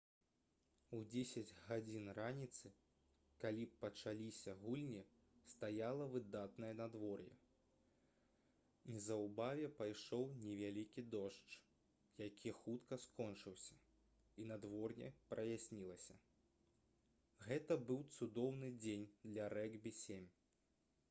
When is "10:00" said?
1.09-2.13